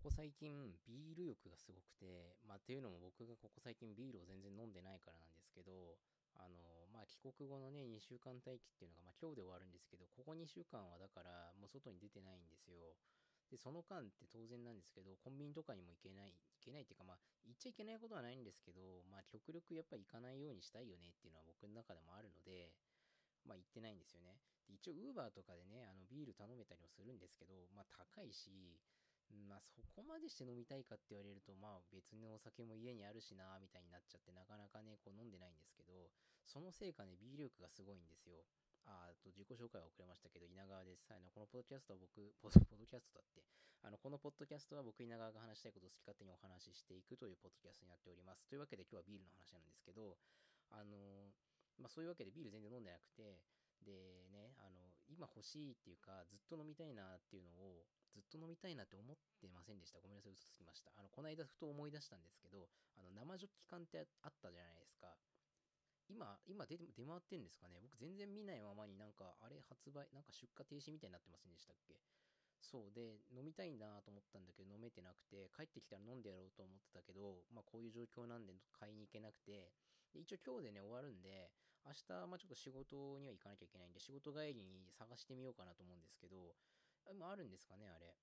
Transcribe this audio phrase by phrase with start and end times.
[0.00, 0.48] ここ最近
[0.88, 6.00] ビール欲がすごくて、まあっていうのも僕がここ最近ビールを全然飲んでないからなんですけど、
[6.40, 12.96] あの、まあ帰国後のね、2週間待機っていうのが、まあ今日で終わるんですけど、ここ2週間はだからもう外に出てないんですよ。
[13.52, 22.70] で、その間って当然なんですけど、コンビニとかにも行けない、行けないっていうか、まあ、行っちゃいけないことはないんですけど、まあ、極力やっぱ行かないようにしたいよねっていうのは僕の中でもあるので、
[23.42, 24.38] まあ、行ってないんですよね。
[24.70, 28.78] で一応、ウーバーとかでね、あの、ビール頼めたりもするんですけど、まあ、高いし、
[29.48, 36.10] まあ、そこまでして飲みたいかって言われると、まあ、別のお酒も家にあるしな、みたいになっちゃって、なかなかね、こう飲んでないんですけど、
[36.46, 38.42] そのせいかね、ビール力がすごいんですよ。
[38.86, 41.06] あと自己紹介は遅れましたけど、稲川です。
[41.12, 43.44] あのこのポッドキャストは僕、 ポッドキャストだって、
[43.82, 48.46] あのこのポッドキャストは僕、稲川が話したいことを好き勝手にお話ししていくというポッドキャストになっております。
[48.46, 50.18] というわけで今日はビールの話なんですけど、
[50.70, 51.32] あの、
[51.78, 53.38] まあ、そういうわけでビール全然飲んでなくて、
[53.84, 60.00] でね、あの、今欲しいっていうか、ずっと飲みたいなっていうのを、ずっと飲みたいなって思ってませんでした。
[60.00, 60.92] ごめんなさい、嘘つきました。
[60.96, 65.16] あの、この間ふと思い出したんですけど、あの、生ジョッキ缶ってあったじゃないですか。
[66.08, 71.94] 今、今出出回ってるんですかね僕全然見ないままになんか、あれ発売、なんか出荷停止みたいになってませんでしたっけ？
[72.60, 79.72] そうで、飲みたいなと思ったんだけど飲めてなくて、帰ってきたら飲んでやろうと思ってたけど、まあこういう状況なんで買いに行けなくて、
[80.12, 81.52] で一応今日でね終わるんで、
[81.84, 86.54] 明日、まあちょっと仕事には行かなきゃいけないんで、仕事帰りに探してみようかなと思うんですけど、
[87.18, 88.14] まああるんですかね、あれ。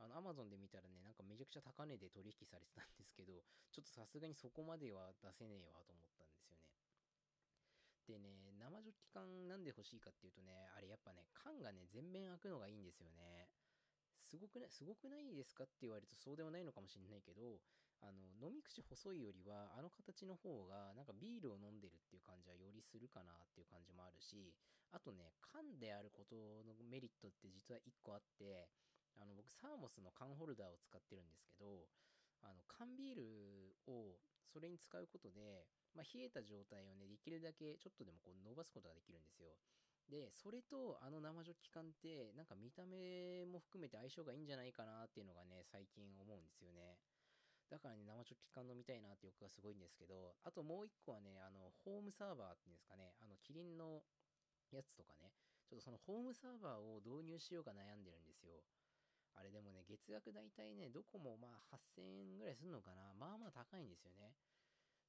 [0.00, 6.68] あの、アマゾンで見たらね、なんかめちゃくちゃ高値で取引されてたんですけど、ちょっとさすがにそこまでは出せねえわと思ったんですよね。
[8.08, 13.48] でね、生ジョッキ缶なんで欲しいかっていうとね、あれやっぱね、缶がね、全面開くのがいいんですよね。
[14.20, 17.60] すごくない、すごくないですかって言われるとそうでもないのかもしれないけど、
[18.00, 24.54] あの、飲み口細いよりは、あの形の方が、なんかビールを飲んでるっていう感じはよりするかなっていう感じもあるし、
[24.92, 28.68] あとね、缶であることのメリットって実は1個あって、
[29.16, 31.88] あの、僕、サーモスの缶ホルダーを使ってるんですけど、
[32.42, 34.16] あの、缶ビールを
[34.48, 39.54] それに使うことで、まあ、冷えた状態をね、できるだけちょっとでもこう伸ばすことができるんですよ。
[40.08, 46.98] で、それとあの生ジョッキ缶って、なんか見た目も含めて相性がいいんじゃないかなっていうのがね、最近思うんですよね。
[47.70, 54.02] だからね、生ジョッキ缶飲みたいなって欲がすごいんですけど、あともう一個はね、あの、ホームサーバーっていうんですかね、あの、キリンの
[54.72, 55.30] やつとかね、
[55.70, 58.66] ちょっとそのホームサーバーを導入しようか悩んでるんですよ。
[59.34, 63.14] あれでもね、月額大体ね、どこもまあ8000円ぐらいするのかな。
[63.14, 64.34] まあまあ高いんですよね。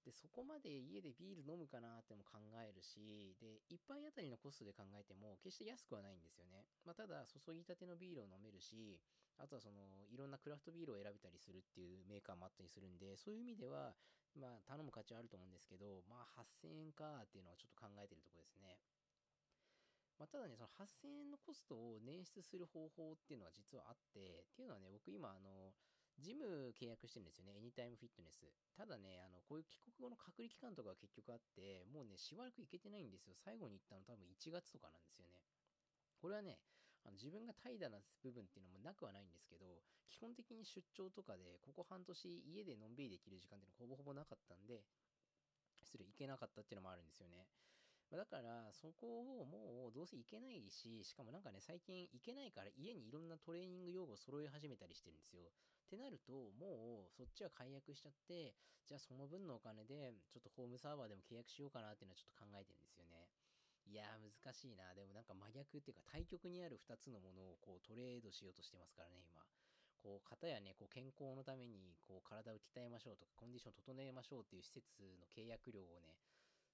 [0.03, 6.65] で、そこまで家でビール飲むかなっても考えるし、で、1杯あたりのコストで考えても、決して安くはないんですよね。
[6.85, 8.99] まあ、ただ、注ぎたてのビールを飲めるし、
[9.37, 13.93] あとはその、いろんなクラフトビールを選べたりするっていうメーカーもあったりするんで、そういう意味では、
[14.33, 18.79] まあ、頼む価値はあると思うんですけど、まあ、8000円かっていうのはちょっと考えてるとこですね。
[20.17, 25.73] まあ、ただね、その8000円のコストを捻出する方法っていうのは実はあって、っていうのはね、僕今、あの、
[26.21, 27.57] ジム契約してるんですよね。
[27.57, 28.45] エニタイムフィットネス。
[28.77, 33.33] ただね、あの、こういう帰国後の隔離期間とかが結局あって、もうね、しばらく行けてないんですよ。
[33.35, 35.33] 最後に行ったの多分1月とかなんですよね。
[36.21, 36.61] これはね、
[37.03, 42.13] あの自分が怠惰な部分っていうのもなくはないんですけど、基本的に出張とかで、ここ半年
[42.45, 44.85] 家でのんびりできる時間っていうのがほぼほぼなかったんで、
[45.81, 47.47] 失礼、行けなかったっていうのもあるんですよね。
[48.11, 55.49] だから、そこをもうどうせ行けないし、しかもなんかね、最近行けないから家にいろんなトレーニング用具を揃え始めたりしてるんですよ。
[55.91, 58.55] ってなると、もうそっちは解約しちゃって、
[58.87, 63.27] じゃあその分のお金で、ちょっとホームサーバーでも契約しようかなっていうのはちょっと考えてるんですよね。
[63.83, 64.87] いやー難しいな。
[64.95, 69.43] でもなんか真逆っていうか対極にある2つのものをこうトレードしようとしてますからね、今。
[69.99, 74.87] こう、方やね、こう健康のためにこう体を鍛えましょうとか、コンディションを整えましょうっていう施設
[75.19, 76.15] の契約料をね、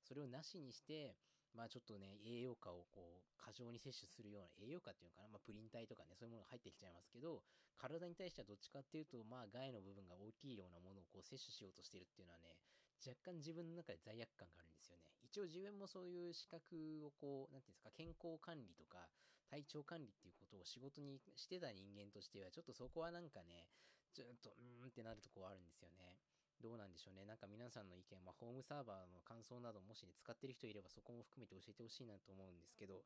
[0.05, 1.17] それをなしにして、
[1.57, 7.41] まあちょっとね、栄養価をこう、過剰に摂取するような、栄養価っていうのかな、まあプリン体とかね、そういうものが入ってきちゃいますけど、
[7.77, 12.57] 体に対してはどっちかっていうと、まあ害の部分が大きいようなものをこう摂取しようとしてるっていうのはね、
[13.05, 15.13] 若干自分の中で罪悪感があるんですよね。
[15.21, 19.05] 一応自分もそういう資格をこう、なんていうんですか、健康管理とか、
[19.47, 23.69] 体調管理っていうことを仕事にしてた人間としては、ちょっとそこはなんかね、
[24.13, 26.17] ちょっと、うーんってなるとこはあるんですよね。
[26.59, 27.25] どうなんでしょうね。
[27.25, 33.05] なんか皆さんの意見、まあ、ホームサーバーの感想などもし、ね、使ってる人いればそこも含めて教えてほしいなと思うんですけど、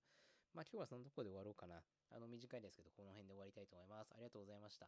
[0.54, 1.82] まあ今日はそのとこで終わろうかな。
[2.12, 4.12] あの短いですけど、この辺で終わりたいと思います。
[4.14, 4.88] ありがとうございました。